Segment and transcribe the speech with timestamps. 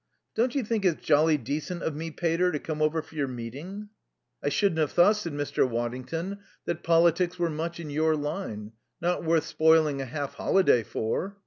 [0.33, 3.89] "Don't you think it's jolly decent of me, pater, to come over for your meeting?"
[4.41, 5.69] "I shouldn't have thought," said Mr.
[5.69, 8.71] Waddington, "that politics were much in your line.
[8.99, 11.37] Not worth spoiling a half holiday for."